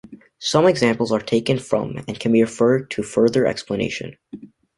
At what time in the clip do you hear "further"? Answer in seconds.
3.27-3.45